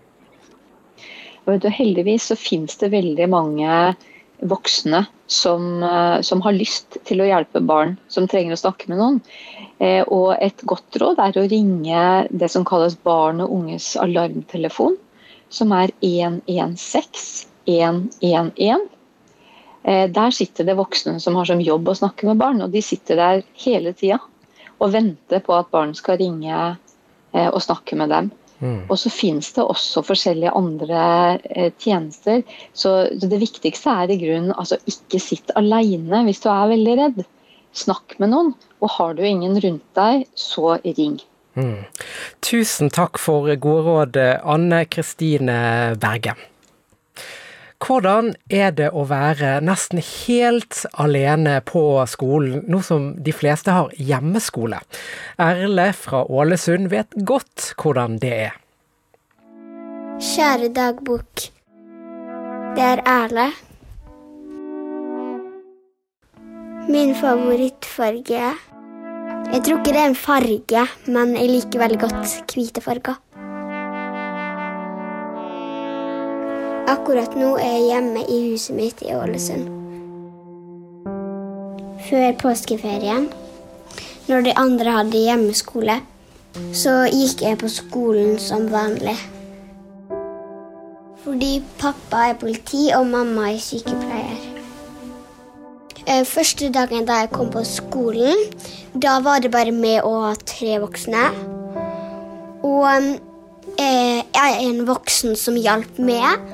Og 1.51 1.67
heldigvis 1.75 2.31
så 2.31 2.37
finnes 2.39 2.79
det 2.79 2.93
veldig 2.93 3.27
mange 3.33 3.77
voksne 4.43 5.05
som, 5.27 5.83
eh, 5.83 6.21
som, 6.21 6.43
har 6.43 6.53
lyst 6.53 6.97
til 7.05 7.21
å 7.21 7.29
hjelpe 7.29 7.61
barn 7.61 7.97
som 8.09 8.29
trenger 8.29 8.57
å 8.57 8.61
snakke 8.61 8.89
med 8.91 9.01
noen. 9.01 9.21
Eh, 9.79 10.03
og 10.03 10.35
et 10.41 10.63
godt 10.69 10.97
råd 11.01 11.21
er 11.23 11.39
å 11.39 11.49
ringe 11.51 12.05
det 12.31 12.51
som 12.53 12.65
kalles 12.65 12.97
barn 12.97 13.41
og 13.45 13.53
unges 13.55 13.95
alarmtelefon, 14.01 14.97
som 15.49 15.73
er 15.77 15.93
116 16.01 17.47
111. 17.71 18.89
Eh, 19.85 20.07
der 20.11 20.35
sitter 20.35 20.67
det 20.67 20.79
voksne 20.81 21.21
som 21.21 21.37
har 21.39 21.49
som 21.49 21.61
jobb 21.63 21.89
å 21.89 21.97
snakke 21.97 22.27
med 22.29 22.41
barn, 22.41 22.63
og 22.63 22.73
de 22.75 22.83
sitter 22.83 23.21
der 23.21 23.43
hele 23.65 23.95
tida 23.95 24.21
og 24.81 24.95
venter 24.95 25.45
på 25.45 25.55
at 25.55 25.71
barn 25.71 25.93
skal 25.95 26.17
ringe 26.17 26.77
og 27.31 27.61
snakke 27.63 27.95
med 27.95 28.09
dem. 28.11 28.31
Mm. 28.61 28.85
Og 28.93 28.97
så 29.01 29.11
finnes 29.13 29.49
det 29.57 29.65
også 29.65 30.03
forskjellige 30.05 30.53
andre 30.57 31.03
eh, 31.49 31.71
tjenester. 31.81 32.43
Så 32.77 32.95
det 33.17 33.41
viktigste 33.41 33.95
er 34.03 34.13
i 34.13 34.19
grunnen 34.21 34.55
altså 34.57 34.79
ikke 34.91 35.21
sitt 35.23 35.53
alene 35.59 36.25
hvis 36.27 36.43
du 36.45 36.51
er 36.53 36.73
veldig 36.75 36.97
redd. 37.01 37.25
Snakk 37.77 38.19
med 38.21 38.33
noen. 38.35 38.55
Og 38.81 38.95
har 38.97 39.17
du 39.17 39.25
ingen 39.25 39.57
rundt 39.63 39.87
deg, 39.97 40.27
så 40.39 40.77
ring. 40.85 41.19
Mm. 41.59 41.85
Tusen 42.45 42.93
takk 42.95 43.19
for 43.21 43.49
gode 43.61 43.83
råd, 43.87 44.21
Anne 44.45 44.85
Kristine 44.91 45.97
Berge. 46.01 46.37
Hvordan 47.81 48.35
er 48.53 48.75
det 48.77 48.91
å 48.93 49.07
være 49.09 49.55
nesten 49.65 50.03
helt 50.05 50.83
alene 51.01 51.57
på 51.65 51.83
skolen, 52.13 52.61
nå 52.69 52.83
som 52.85 53.15
de 53.17 53.33
fleste 53.33 53.73
har 53.73 53.95
hjemmeskole? 53.97 54.83
Erle 55.41 55.87
fra 55.97 56.21
Ålesund 56.29 56.91
vet 56.93 57.17
godt 57.25 57.73
hvordan 57.81 58.19
det 58.21 58.35
er. 58.51 58.59
Kjære 60.21 60.69
dagbok. 60.77 61.47
Det 62.77 62.85
er 62.85 63.01
Erle. 63.09 63.49
Min 66.91 67.15
favorittfarge 67.15 68.45
Jeg 69.51 69.63
tror 69.65 69.79
ikke 69.79 69.93
det 69.95 70.01
er 70.01 70.11
en 70.11 70.19
farge, 70.19 70.85
men 71.09 71.33
jeg 71.39 71.49
liker 71.49 71.83
veldig 71.83 71.99
godt 72.05 72.55
hvite 72.55 72.85
farger. 72.85 73.17
Akkurat 76.91 77.37
nå 77.39 77.53
er 77.63 77.69
jeg 77.71 77.83
hjemme 77.87 78.23
i 78.27 78.37
huset 78.49 78.75
mitt 78.75 79.03
i 79.07 79.13
Ålesund. 79.15 79.69
Før 82.09 82.33
påskeferien, 82.41 83.29
når 84.27 84.41
de 84.49 84.55
andre 84.59 84.95
hadde 84.97 85.21
hjemmeskole, 85.23 86.01
så 86.75 86.95
gikk 87.13 87.45
jeg 87.47 87.61
på 87.61 87.71
skolen 87.71 88.41
som 88.43 88.67
vanlig. 88.73 89.15
Fordi 91.23 91.53
pappa 91.79 92.25
er 92.33 92.41
politi 92.41 92.89
og 92.97 93.07
mamma 93.13 93.53
er 93.53 93.63
sykepleier. 93.63 94.41
Eh, 96.09 96.25
første 96.27 96.73
dagen 96.75 97.07
da 97.07 97.21
jeg 97.21 97.31
kom 97.37 97.53
på 97.55 97.63
skolen, 97.69 98.49
da 98.99 99.21
var 99.23 99.39
det 99.45 99.53
bare 99.55 99.71
meg 99.71 100.03
og 100.03 100.43
tre 100.43 100.81
voksne. 100.83 101.29
Og 102.67 102.91
eh, 103.79 104.19
jeg 104.27 104.51
er 104.51 104.59
en 104.65 104.83
voksen 104.91 105.39
som 105.39 105.55
hjalp 105.61 106.03
meg. 106.03 106.51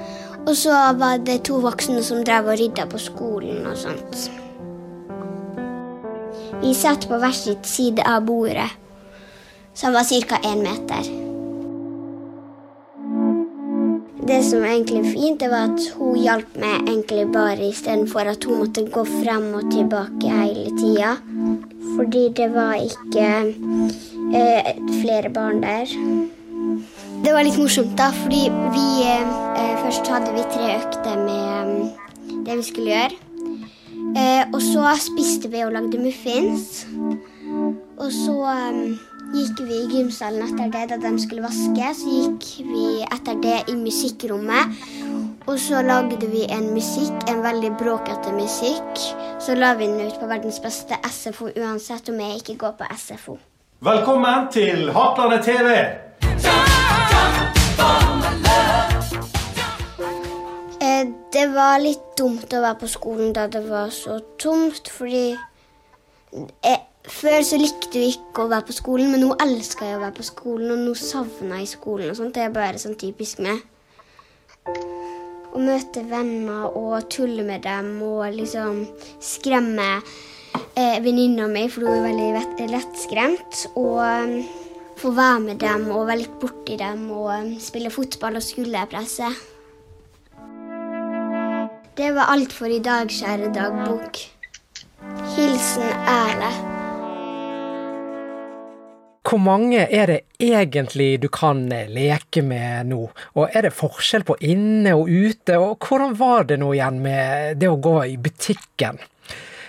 Og 0.46 0.56
så 0.56 0.72
var 0.98 1.18
det 1.26 1.40
to 1.48 1.58
voksne 1.62 2.02
som 2.06 2.22
drev 2.24 2.52
og 2.52 2.58
rydda 2.60 2.86
på 2.90 3.00
skolen 3.02 3.64
og 3.66 3.78
sånt. 3.80 4.26
Vi 6.62 6.74
satt 6.74 7.08
på 7.10 7.18
hver 7.20 7.34
sitt 7.34 7.66
side 7.66 8.04
av 8.06 8.24
bordet, 8.28 8.68
som 9.74 9.92
var 9.92 10.06
ca. 10.06 10.38
én 10.46 10.62
meter. 10.62 11.10
Det 14.26 14.38
som 14.42 14.62
var 14.62 14.68
egentlig 14.68 15.12
fint, 15.12 15.40
det 15.40 15.50
var 15.50 15.68
at 15.70 15.82
hun 15.98 16.16
hjalp 16.18 16.56
meg 16.58 16.88
egentlig 16.88 17.26
bare 17.34 17.68
istedenfor 17.68 18.30
at 18.30 18.44
hun 18.44 18.62
måtte 18.62 18.82
gå 18.90 19.04
frem 19.04 19.52
og 19.54 19.68
tilbake 19.70 20.30
hele 20.30 20.70
tida. 20.78 21.12
Fordi 21.96 22.24
det 22.38 22.48
var 22.54 22.74
ikke 22.82 23.28
eh, 24.34 24.72
flere 25.02 25.30
barn 25.30 25.62
der. 25.62 25.94
Det 27.24 27.32
var 27.34 27.44
litt 27.44 27.58
morsomt, 27.60 27.96
da, 27.98 28.10
fordi 28.14 28.46
vi 28.74 28.86
eh, 29.04 29.74
Først 29.86 30.08
hadde 30.10 30.32
vi 30.34 30.42
tre 30.50 30.70
økter 30.80 31.18
med 31.20 31.68
um, 31.68 32.40
det 32.46 32.56
vi 32.58 32.64
skulle 32.66 32.90
gjøre. 32.90 33.26
Eh, 34.16 34.42
og 34.50 34.62
så 34.64 34.94
spiste 34.98 35.50
vi 35.52 35.60
og 35.62 35.74
lagde 35.76 36.00
muffins. 36.00 36.86
Og 38.00 38.08
så 38.10 38.34
eh, 38.50 38.80
gikk 39.36 39.60
vi 39.68 39.78
i 39.78 39.90
gymsalen 39.92 40.42
etter 40.46 40.72
det 40.72 40.88
da 40.94 40.98
de 41.04 41.22
skulle 41.22 41.44
vaske. 41.44 41.92
Så 42.00 42.14
gikk 42.16 42.48
vi 42.66 42.86
etter 43.04 43.38
det 43.44 43.58
i 43.70 43.76
musikkrommet. 43.78 44.74
Og 45.46 45.60
så 45.62 45.84
lagde 45.86 46.26
vi 46.32 46.46
en 46.50 46.72
musikk, 46.74 47.28
en 47.30 47.44
veldig 47.44 47.76
bråkete 47.78 48.34
musikk. 48.34 49.04
Så 49.38 49.54
la 49.54 49.74
vi 49.78 49.86
den 49.86 50.08
ut 50.08 50.18
på 50.18 50.30
verdens 50.30 50.58
beste 50.64 50.98
SFO 51.06 51.52
uansett 51.52 52.10
om 52.10 52.18
jeg 52.24 52.42
ikke 52.42 52.58
går 52.64 52.74
på 52.80 52.90
SFO. 52.96 53.38
Velkommen 53.86 54.50
til 54.50 54.90
Hatlandet 54.96 55.46
TV! 55.46 56.05
Eh, 60.80 61.06
det 61.32 61.46
var 61.52 61.78
litt 61.82 62.04
dumt 62.18 62.52
å 62.52 62.62
være 62.62 62.78
på 62.80 62.88
skolen 62.90 63.32
da 63.36 63.46
det 63.50 63.62
var 63.66 63.90
så 63.94 64.18
tomt, 64.40 64.88
fordi 64.92 65.36
jeg, 66.32 66.82
Før 67.06 67.38
så 67.46 67.54
likte 67.54 68.00
vi 68.00 68.08
ikke 68.16 68.42
å 68.42 68.50
være 68.50 68.66
på 68.66 68.74
skolen, 68.74 69.12
men 69.12 69.20
nå 69.22 69.36
elsker 69.38 69.86
jeg 69.86 69.98
å 69.98 70.00
være 70.02 70.16
på 70.16 70.24
skolen, 70.26 70.72
og 70.74 70.80
nå 70.88 70.94
savner 70.98 71.60
jeg 71.60 71.68
skolen. 71.76 72.10
og 72.10 72.16
sånt. 72.18 72.34
Det 72.34 72.42
er 72.42 72.50
bare 72.50 72.80
sånn 72.82 72.96
typisk 72.98 73.38
meg. 73.46 73.60
Å 74.66 75.62
møte 75.62 76.02
venner 76.10 76.74
og 76.74 77.06
tulle 77.14 77.46
med 77.46 77.62
dem 77.62 78.02
og 78.02 78.26
liksom 78.34 78.82
skremme 79.22 80.02
eh, 80.74 80.98
venninna 81.04 81.46
mi, 81.46 81.68
for 81.70 81.86
hun 81.86 81.94
er 81.94 82.08
veldig 82.10 82.68
lettskremt. 82.74 83.62
Og 83.78 84.65
få 84.96 85.12
være 85.16 85.40
med 85.40 85.60
dem 85.60 85.90
og 85.92 86.06
være 86.08 86.30
borti 86.40 86.76
dem 86.80 87.10
og 87.12 87.28
um, 87.34 87.50
spille 87.60 87.90
fotball 87.92 88.38
og 88.38 88.44
skulderpresse. 88.44 89.28
Det 91.96 92.08
var 92.16 92.32
alt 92.32 92.52
for 92.52 92.68
i 92.68 92.80
dag, 92.84 93.08
kjære 93.08 93.52
dagbok. 93.56 94.18
Hilsen 95.36 95.92
Erle. 96.08 96.50
Hvor 99.26 99.40
mange 99.42 99.80
er 99.90 100.06
det 100.06 100.18
egentlig 100.38 101.22
du 101.22 101.26
kan 101.32 101.64
leke 101.90 102.44
med 102.46 102.92
nå, 102.92 103.00
og 103.34 103.48
er 103.50 103.66
det 103.66 103.74
forskjell 103.74 104.22
på 104.28 104.36
inne 104.46 104.92
og 104.94 105.08
ute, 105.10 105.56
og 105.58 105.82
hvordan 105.82 106.14
var 106.20 106.46
det 106.46 106.60
nå 106.62 106.70
igjen 106.76 107.00
med 107.02 107.58
det 107.58 107.72
å 107.72 107.80
gå 107.82 107.96
i 108.12 108.16
butikken? 108.22 109.00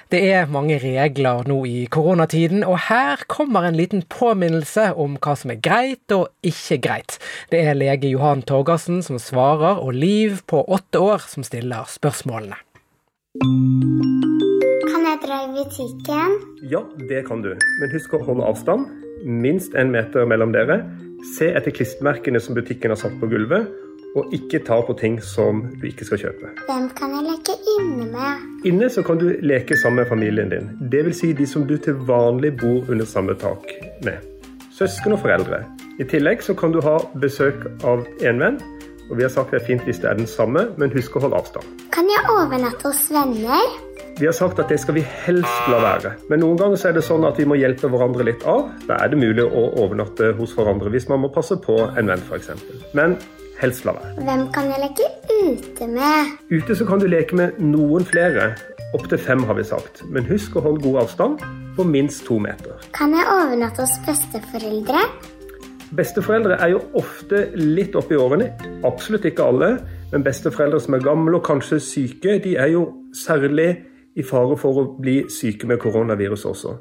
Det 0.08 0.22
er 0.32 0.46
mange 0.48 0.78
regler 0.80 1.42
nå 1.52 1.58
i 1.68 1.82
koronatiden, 1.92 2.62
og 2.64 2.78
her 2.88 3.20
kommer 3.28 3.66
en 3.68 3.76
liten 3.76 4.06
påminnelse 4.08 4.94
om 4.96 5.18
hva 5.20 5.34
som 5.36 5.52
er 5.52 5.60
greit 5.60 6.14
og 6.16 6.30
ikke 6.48 6.78
greit. 6.86 7.18
Det 7.52 7.60
er 7.60 7.76
lege 7.76 8.14
Johan 8.14 8.40
Torgersen 8.48 9.02
som 9.04 9.20
svarer, 9.20 9.82
og 9.84 9.98
Liv 9.98 10.40
på 10.48 10.62
åtte 10.64 11.02
år 11.04 11.26
som 11.28 11.44
stiller 11.44 11.90
spørsmålene. 11.92 12.56
Kan 14.88 15.10
jeg 15.10 15.20
dra 15.26 15.42
i 15.44 15.52
butikken? 15.58 16.38
Ja, 16.72 16.86
det 17.12 17.26
kan 17.28 17.44
du. 17.44 17.52
Men 17.82 17.92
husk 17.92 18.16
å 18.16 18.22
holde 18.30 18.48
avstand. 18.48 18.88
Minst 19.28 19.76
en 19.76 19.92
meter 19.92 20.24
mellom 20.30 20.56
dere. 20.56 20.86
Se 21.36 21.52
etter 21.52 21.76
klistremerkene 21.76 22.40
som 22.40 22.56
butikken 22.56 22.96
har 22.96 23.02
satt 23.02 23.20
på 23.20 23.28
gulvet 23.28 23.68
og 24.16 24.34
ikke 24.34 24.62
ta 24.66 24.80
på 24.86 24.96
ting 24.98 25.20
som 25.24 25.66
du 25.82 25.88
ikke 25.90 26.08
skal 26.08 26.22
kjøpe. 26.22 26.54
Hvem 26.70 26.88
kan 26.98 27.14
jeg 27.18 27.26
leke 27.28 27.58
inne 27.76 28.08
med? 28.14 28.46
Inne 28.70 28.90
så 28.90 29.04
kan 29.06 29.20
du 29.22 29.28
leke 29.42 29.78
sammen 29.78 30.04
med 30.04 30.10
familien 30.10 30.50
din. 30.54 30.72
Dvs. 30.92 31.20
Si 31.22 31.34
de 31.34 31.48
som 31.48 31.68
du 31.68 31.78
til 31.78 32.00
vanlig 32.08 32.56
bor 32.62 32.88
under 32.90 33.06
samme 33.06 33.36
tak 33.38 33.68
med. 34.06 34.24
Søsken 34.78 35.18
og 35.18 35.22
foreldre. 35.26 35.64
I 36.00 36.06
tillegg 36.06 36.44
så 36.46 36.54
kan 36.54 36.74
du 36.74 36.82
ha 36.86 37.00
besøk 37.18 37.66
av 37.84 38.06
en 38.22 38.42
venn. 38.42 38.60
Og 39.08 39.18
vi 39.18 39.24
har 39.24 39.32
sagt 39.32 39.54
det 39.54 39.62
er 39.62 39.66
fint 39.66 39.86
hvis 39.88 40.02
det 40.04 40.10
er 40.10 40.18
den 40.20 40.28
samme, 40.30 40.68
men 40.78 40.92
husk 40.94 41.16
å 41.16 41.24
holde 41.24 41.40
avstand. 41.40 41.84
Kan 41.96 42.10
jeg 42.12 42.28
overnatte 42.30 42.90
hos 42.90 43.08
venner? 43.14 43.64
Vi 44.18 44.26
har 44.26 44.34
sagt 44.34 44.60
at 44.60 44.72
det 44.74 44.80
skal 44.82 44.98
vi 44.98 45.04
helst 45.06 45.70
la 45.72 45.80
være. 45.82 46.16
Men 46.30 46.42
noen 46.42 46.58
ganger 46.60 46.80
så 46.82 46.90
er 46.90 46.98
det 46.98 47.06
sånn 47.06 47.26
at 47.28 47.38
vi 47.38 47.46
må 47.48 47.58
hjelpe 47.60 47.90
hverandre 47.94 48.26
litt 48.26 48.44
av. 48.50 48.68
Da 48.90 48.98
er 48.98 49.12
det 49.14 49.20
mulig 49.22 49.46
å 49.46 49.64
overnatte 49.78 50.32
hos 50.38 50.56
hverandre 50.58 50.92
hvis 50.94 51.06
man 51.12 51.22
må 51.24 51.30
passe 51.34 51.58
på 51.62 51.78
en 51.88 52.10
venn 52.10 52.24
f.eks. 52.26 52.50
Men 52.98 53.16
helst 53.62 53.86
la 53.86 53.94
være. 53.98 54.14
Hvem 54.28 54.44
kan 54.56 54.72
jeg 54.72 54.82
leke 54.84 55.08
ute 55.38 55.88
med? 55.92 56.34
Ute 56.52 56.76
så 56.76 56.86
kan 56.88 57.02
du 57.02 57.08
leke 57.10 57.38
med 57.38 57.58
noen 57.62 58.06
flere. 58.06 58.52
Opptil 58.96 59.20
fem, 59.20 59.44
har 59.44 59.58
vi 59.58 59.66
sagt. 59.68 60.04
Men 60.12 60.28
husk 60.30 60.56
å 60.56 60.64
holde 60.64 60.84
god 60.86 61.02
avstand 61.04 61.42
på 61.78 61.86
minst 61.88 62.26
to 62.28 62.40
meter. 62.42 62.78
Kan 62.96 63.14
jeg 63.16 63.28
overnatte 63.32 63.84
hos 63.84 63.98
besteforeldre? 64.06 65.04
Besteforeldre 65.98 66.58
er 66.60 66.74
jo 66.74 66.82
ofte 67.00 67.46
litt 67.56 67.96
oppi 67.96 68.18
årene. 68.20 68.50
Absolutt 68.88 69.28
ikke 69.30 69.46
alle. 69.46 69.70
Men 70.12 70.24
besteforeldre 70.24 70.80
som 70.84 70.96
er 70.98 71.04
gamle 71.04 71.40
og 71.40 71.46
kanskje 71.48 71.80
syke, 71.84 72.38
de 72.44 72.56
er 72.60 72.74
jo 72.74 72.88
særlig 73.16 73.70
i 74.18 74.24
fare 74.26 74.58
for 74.58 74.82
å 74.82 74.86
bli 74.98 75.20
syke 75.32 75.68
med 75.70 75.80
koronavirus 75.84 76.48
også. 76.50 76.74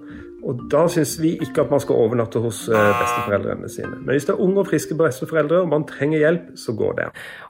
Og 0.46 0.62
da 0.70 0.84
syns 0.90 1.16
vi 1.18 1.32
ikke 1.42 1.64
at 1.64 1.72
man 1.72 1.82
skal 1.82 1.98
overnatte 1.98 2.40
hos 2.42 2.62
eh, 2.70 2.90
besteforeldrene 3.00 3.70
sine. 3.72 3.98
Men 3.98 4.14
hvis 4.14 4.28
det 4.28 4.36
er 4.36 4.42
unge 4.44 4.62
og 4.62 4.70
friske 4.70 4.96
besteforeldre 4.98 5.64
og 5.64 5.72
man 5.72 5.86
trenger 5.88 6.22
hjelp, 6.22 6.52
så 6.58 6.74
går 6.78 6.96
det. 7.00 7.08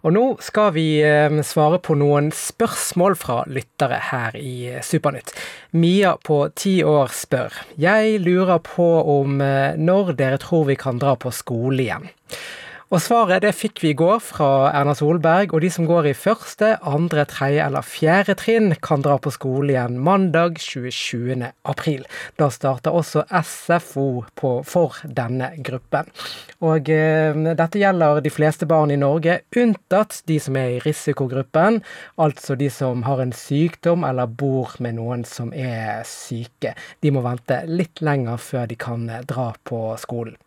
Og 0.09 0.17
nå 0.17 0.25
skal 0.45 0.73
vi 0.77 0.87
eh, 1.05 1.41
svare 1.47 1.81
på 1.85 1.97
noen 2.01 2.33
spørsmål 2.35 3.19
fra 3.21 3.43
lyttere 3.53 4.01
her 4.11 4.39
i 4.41 4.57
Supernytt. 4.85 5.35
Mia 5.77 6.17
på 6.25 6.41
ti 6.57 6.79
år 6.87 7.13
spør. 7.13 7.57
Jeg 7.81 8.21
lurer 8.25 8.63
på 8.65 8.87
om 9.17 9.37
når 9.37 10.15
dere 10.17 10.39
tror 10.41 10.65
vi 10.71 10.79
kan 10.81 11.01
dra 11.03 11.17
på 11.21 11.33
skole 11.35 11.85
igjen. 11.85 12.09
Og 12.87 13.01
svaret 13.03 13.43
det 13.43 13.51
fikk 13.59 13.81
vi 13.83 13.89
i 13.91 13.97
går 13.99 14.21
fra 14.23 14.69
Erna 14.71 14.93
Solberg, 14.95 15.51
og 15.57 15.65
de 15.65 15.71
som 15.75 15.89
går 15.89 16.07
i 16.07 16.13
første, 16.15 16.69
andre, 16.87 17.25
tredje 17.27 17.65
eller 17.65 17.83
fjerde 17.83 18.37
trinn, 18.39 18.77
kan 18.79 19.03
dra 19.03 19.17
på 19.19 19.33
skole 19.35 19.75
igjen 19.75 19.97
mandag 19.99 20.61
27. 20.63 21.49
april. 21.67 22.05
Da 22.39 22.47
starter 22.55 22.95
også 22.95 23.25
SFO 23.27 24.07
på, 24.39 24.53
for 24.63 25.01
denne 25.03 25.51
gruppen. 25.67 26.13
Og 26.63 26.87
eh, 26.95 27.35
dette 27.59 27.83
gjelder 27.83 28.23
de 28.23 28.35
fleste 28.37 28.71
barn 28.71 28.95
i 28.95 29.01
Norge, 29.03 29.41
unntatt 29.59 30.23
de 30.31 30.39
som 30.47 30.55
er 30.63 30.77
i 30.77 30.81
risikogruppen, 30.87 31.83
altså 32.23 32.55
de 32.55 32.71
som 32.71 33.03
har 33.11 33.27
en 33.27 33.35
sykdom 33.35 34.07
eller 34.07 34.31
bor 34.31 34.79
med 34.79 35.01
noen 35.03 35.27
som 35.27 35.51
er 35.51 36.07
syke. 36.07 36.79
De 37.03 37.11
må 37.11 37.27
vente 37.27 37.65
litt 37.67 37.99
lenger 37.99 38.39
før 38.39 38.71
de 38.71 38.79
kan 38.79 39.11
dra 39.27 39.51
på 39.67 39.89
skolen. 39.99 40.39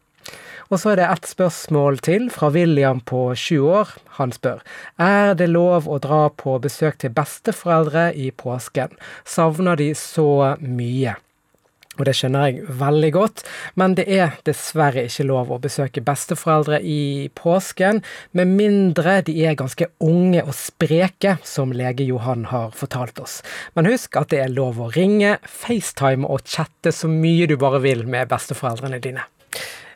Og 0.69 0.77
så 0.77 0.91
er 0.91 0.99
det 0.99 1.07
ett 1.09 1.25
spørsmål 1.25 1.97
til 2.05 2.27
fra 2.29 2.51
William 2.53 2.99
på 3.01 3.31
sju 3.33 3.63
år. 3.65 3.95
Han 4.19 4.33
spør 4.35 4.61
er 5.01 5.33
det 5.37 5.49
lov 5.49 5.87
å 5.89 5.97
dra 6.03 6.27
på 6.29 6.59
besøk 6.61 6.99
til 7.01 7.15
besteforeldre 7.15 8.11
i 8.13 8.29
påsken. 8.29 8.93
Savner 9.25 9.79
de 9.79 9.95
så 9.97 10.53
mye? 10.61 11.15
Og 11.99 12.05
det 12.07 12.13
skjønner 12.15 12.45
jeg 12.47 12.75
veldig 12.79 13.09
godt, 13.11 13.41
men 13.75 13.95
det 13.97 14.05
er 14.07 14.37
dessverre 14.47 15.03
ikke 15.09 15.25
lov 15.27 15.49
å 15.51 15.57
besøke 15.59 16.03
besteforeldre 16.05 16.79
i 16.79 17.27
påsken, 17.35 17.99
med 18.31 18.53
mindre 18.53 19.17
de 19.27 19.35
er 19.43 19.57
ganske 19.59 19.89
unge 19.99 20.45
og 20.45 20.53
spreke, 20.55 21.35
som 21.43 21.73
lege 21.75 22.07
Johan 22.07 22.45
har 22.53 22.71
fortalt 22.77 23.19
oss. 23.19 23.41
Men 23.75 23.89
husk 23.91 24.15
at 24.21 24.31
det 24.31 24.39
er 24.45 24.53
lov 24.53 24.79
å 24.79 24.87
ringe, 24.95 25.35
FaceTime 25.43 26.29
og 26.29 26.47
chatte 26.47 26.95
så 26.95 27.11
mye 27.11 27.49
du 27.51 27.57
bare 27.59 27.83
vil 27.83 28.05
med 28.07 28.31
besteforeldrene 28.31 29.01
dine. 29.03 29.27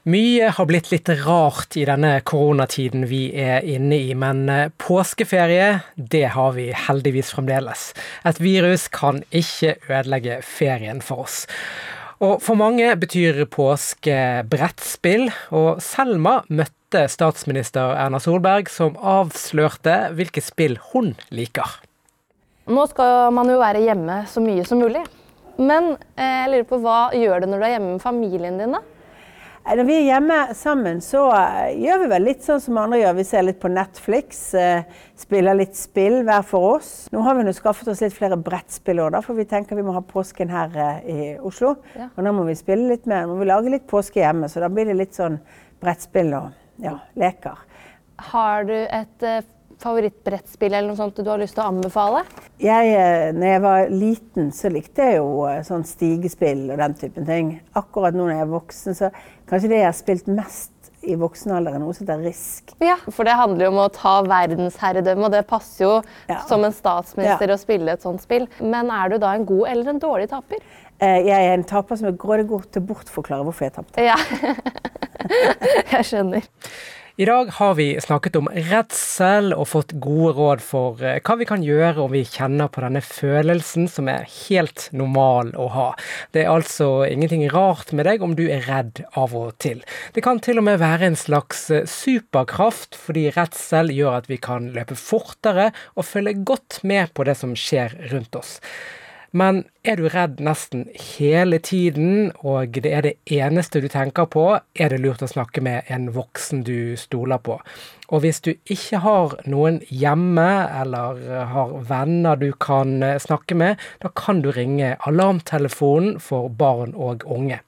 Mye 0.03 0.49
har 0.51 0.65
blitt 0.67 0.89
litt 0.91 1.07
rart 1.23 1.77
i 1.79 1.85
denne 1.87 2.17
koronatiden 2.27 3.05
vi 3.07 3.29
er 3.39 3.63
inne 3.63 3.95
i, 4.03 4.09
men 4.19 4.41
eh, 4.51 4.65
påskeferie, 4.75 5.77
det 5.95 6.25
har 6.33 6.49
vi 6.57 6.65
heldigvis 6.75 7.29
fremdeles. 7.31 7.85
Et 8.27 8.41
virus 8.43 8.89
kan 8.91 9.21
ikke 9.31 9.77
ødelegge 9.87 10.41
ferien 10.43 10.99
for 10.99 11.23
oss. 11.23 11.45
Og 12.19 12.43
for 12.43 12.59
mange 12.59 12.89
betyr 12.99 13.45
påske 13.47 14.43
brettspill, 14.51 15.29
og 15.55 15.79
Selma 15.79 16.41
møtte 16.51 17.05
statsminister 17.07 17.95
Erna 17.95 18.19
Solberg, 18.19 18.67
som 18.67 18.99
avslørte 18.99 20.09
hvilke 20.19 20.43
spill 20.43 20.75
hun 20.91 21.13
liker. 21.31 21.79
Nå 22.67 22.89
skal 22.91 23.31
man 23.39 23.47
jo 23.47 23.55
være 23.63 23.87
hjemme 23.87 24.25
så 24.27 24.43
mye 24.43 24.67
som 24.67 24.83
mulig. 24.83 25.07
Men 25.63 25.93
eh, 26.17 26.41
jeg 26.43 26.51
lurer 26.51 26.67
på 26.67 26.83
hva 26.83 27.05
gjør 27.15 27.45
det 27.45 27.53
når 27.53 27.63
du 27.63 27.69
er 27.69 27.77
hjemme 27.77 27.95
med 27.95 28.03
familien 28.03 28.59
din, 28.59 28.75
da? 28.75 28.83
Når 29.63 29.85
vi 29.87 29.93
er 29.95 30.07
hjemme 30.09 30.37
sammen, 30.59 30.97
så 30.99 31.21
eh, 31.37 31.77
gjør 31.79 32.01
vi 32.01 32.07
vel 32.11 32.25
litt 32.27 32.41
sånn 32.43 32.59
som 32.59 32.77
andre 32.81 32.99
gjør. 32.99 33.13
Vi 33.15 33.23
ser 33.29 33.45
litt 33.47 33.61
på 33.61 33.71
Netflix, 33.71 34.41
eh, 34.59 34.83
spiller 35.15 35.55
litt 35.55 35.77
spill 35.79 36.19
hver 36.27 36.43
for 36.43 36.73
oss. 36.73 36.89
Nå 37.15 37.21
har 37.23 37.37
vi 37.37 37.45
nå 37.47 37.53
skaffet 37.55 37.87
oss 37.93 38.01
litt 38.03 38.15
flere 38.15 38.35
brettspill 38.35 38.99
òg, 39.05 39.15
for 39.23 39.39
vi 39.39 39.47
tenker 39.47 39.79
vi 39.79 39.85
må 39.87 39.95
ha 39.95 40.03
påsken 40.03 40.51
her 40.51 40.75
eh, 40.75 40.99
i 41.07 41.29
Oslo. 41.39 41.77
Ja. 41.95 42.09
Og 42.11 42.27
da 42.27 42.35
må 42.35 42.43
vi 42.49 42.57
spille 42.59 42.91
litt 42.91 43.07
mer. 43.07 43.23
Nå 43.23 43.37
må 43.37 43.45
vi 43.45 43.49
lage 43.53 43.71
litt 43.71 43.87
påske 43.87 44.19
hjemme, 44.19 44.51
så 44.51 44.65
da 44.65 44.71
blir 44.73 44.91
det 44.91 44.97
litt 44.99 45.15
sånn 45.15 45.39
brettspill 45.83 46.35
og 46.41 46.83
ja, 46.83 46.97
leker. 47.23 47.63
Har 48.33 48.67
du 48.67 48.75
et 48.75 49.27
favorittbrettspill 49.83 50.71
eller 50.71 50.91
noe 50.91 50.99
sånt 50.99 51.19
du 51.19 51.29
har 51.29 51.41
lyst 51.41 51.57
til 51.57 51.65
å 51.65 51.69
anbefale? 51.71 52.23
Jeg, 52.63 52.93
eh, 52.95 53.29
når 53.35 53.49
jeg 53.49 53.63
var 53.65 53.93
liten, 53.93 54.51
så 54.55 54.71
likte 54.73 55.09
jeg 55.09 55.19
jo 55.19 55.43
eh, 55.49 55.61
sånn 55.67 55.85
stigespill 55.87 56.69
og 56.71 56.79
den 56.81 56.97
typen 56.99 57.27
ting. 57.29 57.55
Akkurat 57.79 58.15
nå 58.15 58.25
når 58.25 58.37
jeg 58.37 58.45
er 58.45 58.53
voksen, 58.53 58.97
så 58.99 59.11
kanskje 59.49 59.73
det 59.73 59.81
jeg 59.81 59.89
har 59.89 59.97
spilt 59.97 60.31
mest 60.31 60.71
i 61.03 61.17
voksen 61.19 61.51
alder, 61.51 61.75
er 61.75 61.81
noe 61.83 61.93
som 61.95 62.05
heter 62.05 62.23
Risk. 62.23 62.73
Ja, 62.83 62.95
for 63.11 63.27
det 63.27 63.35
handler 63.35 63.67
jo 63.67 63.73
om 63.73 63.81
å 63.83 63.89
ta 63.91 64.13
verdensherredømme, 64.27 65.27
og 65.27 65.35
det 65.35 65.43
passer 65.49 65.83
jo 65.83 65.91
ja. 66.29 66.39
som 66.47 66.63
en 66.63 66.75
statsminister 66.75 67.51
ja. 67.51 67.57
å 67.57 67.61
spille 67.61 67.95
et 67.97 68.05
sånt 68.05 68.23
spill. 68.23 68.47
Men 68.63 68.91
er 68.93 69.11
du 69.11 69.17
da 69.21 69.33
en 69.35 69.45
god 69.47 69.67
eller 69.73 69.93
en 69.93 70.01
dårlig 70.03 70.29
taper? 70.31 70.63
Eh, 71.03 71.19
jeg 71.27 71.35
er 71.35 71.57
en 71.57 71.67
taper 71.67 71.99
som 71.99 72.09
er 72.09 72.17
grådig 72.19 72.47
god 72.51 72.69
til 72.71 72.83
å 72.83 72.89
bortforklare 72.93 73.47
hvorfor 73.47 73.67
jeg 73.67 73.75
tapte. 73.75 74.07
Ja, 74.07 74.17
jeg 75.93 76.07
skjønner. 76.07 76.47
I 77.15 77.25
dag 77.25 77.45
har 77.45 77.75
vi 77.75 78.01
snakket 78.01 78.39
om 78.39 78.47
redsel 78.49 79.51
og 79.53 79.67
fått 79.69 79.91
gode 80.01 80.31
råd 80.33 80.61
for 80.65 81.03
eh, 81.05 81.19
hva 81.21 81.35
vi 81.37 81.45
kan 81.45 81.61
gjøre 81.61 82.01
om 82.01 82.09
vi 82.09 82.23
kjenner 82.25 82.71
på 82.73 82.81
denne 82.81 83.03
følelsen 83.05 83.85
som 83.85 84.09
er 84.09 84.25
helt 84.47 84.87
normal 84.97 85.51
å 85.53 85.67
ha. 85.75 85.85
Det 86.33 86.41
er 86.41 86.49
altså 86.49 87.03
ingenting 87.05 87.43
rart 87.53 87.93
med 87.93 88.09
deg 88.09 88.25
om 88.25 88.33
du 88.33 88.47
er 88.47 88.65
redd 88.65 89.03
av 89.13 89.37
og 89.37 89.53
til. 89.61 89.85
Det 90.17 90.25
kan 90.25 90.41
til 90.41 90.57
og 90.57 90.65
med 90.65 90.81
være 90.81 91.11
en 91.11 91.19
slags 91.21 91.67
eh, 91.69 91.85
superkraft, 91.85 92.97
fordi 92.97 93.27
redsel 93.37 93.93
gjør 93.93 94.17
at 94.23 94.33
vi 94.33 94.41
kan 94.41 94.71
løpe 94.73 94.97
fortere 94.97 95.69
og 95.93 96.09
følge 96.09 96.39
godt 96.41 96.81
med 96.81 97.13
på 97.13 97.29
det 97.29 97.37
som 97.37 97.53
skjer 97.53 97.93
rundt 98.09 98.41
oss. 98.41 98.57
Men 99.33 99.63
er 99.81 99.97
du 99.97 100.05
redd 100.13 100.37
nesten 100.45 100.83
hele 101.17 101.57
tiden, 101.57 102.29
og 102.45 102.75
det 102.85 102.91
er 102.93 103.01
det 103.01 103.13
eneste 103.33 103.81
du 103.81 103.87
tenker 103.89 104.27
på, 104.29 104.43
er 104.77 104.93
det 104.93 104.99
lurt 105.01 105.23
å 105.25 105.29
snakke 105.31 105.63
med 105.65 105.89
en 105.89 106.11
voksen 106.13 106.61
du 106.67 106.93
stoler 107.01 107.41
på. 107.41 107.55
Og 108.13 108.21
hvis 108.21 108.43
du 108.45 108.51
ikke 108.53 109.01
har 109.01 109.33
noen 109.49 109.79
hjemme, 109.89 110.45
eller 110.83 111.23
har 111.49 111.73
venner 111.89 112.37
du 112.37 112.51
kan 112.53 113.01
eh, 113.01 113.17
snakke 113.17 113.57
med, 113.57 113.81
da 114.05 114.13
kan 114.13 114.43
du 114.45 114.51
ringe 114.53 114.93
alarmtelefonen 115.09 116.21
for 116.21 116.53
barn 116.53 116.93
og 116.93 117.25
unge. 117.25 117.63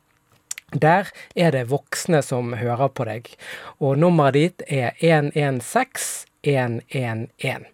Der 0.70 1.10
er 1.34 1.54
det 1.56 1.72
voksne 1.74 2.22
som 2.26 2.54
hører 2.62 2.94
på 2.94 3.10
deg, 3.10 3.34
og 3.82 3.98
nummeret 4.06 4.38
ditt 4.38 4.66
er 4.70 4.94
116 5.02 6.30
111. 6.46 7.66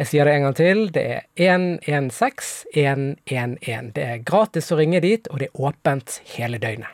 Jeg 0.00 0.10
sier 0.10 0.26
det 0.26 0.34
en 0.34 0.46
gang 0.48 0.56
til. 0.58 0.82
Det 0.94 1.04
er 1.04 1.22
116 1.38 3.14
111. 3.24 3.92
Det 3.94 4.04
er 4.04 4.24
gratis 4.26 4.72
å 4.74 4.78
ringe 4.80 5.02
dit, 5.04 5.28
og 5.30 5.42
det 5.42 5.50
er 5.50 5.66
åpent 5.70 6.20
hele 6.34 6.58
døgnet. 6.62 6.90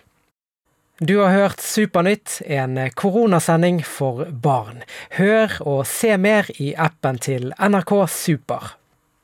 Du 1.00 1.14
har 1.22 1.32
hørt 1.32 1.62
Supernytt, 1.64 2.42
en 2.44 2.76
koronasending 2.92 3.78
for 3.88 4.26
barn. 4.28 4.82
Hør 5.16 5.54
og 5.64 5.86
se 5.88 6.12
mer 6.20 6.50
i 6.60 6.74
appen 6.76 7.16
til 7.16 7.54
NRK 7.56 7.94
Super. 8.12 8.74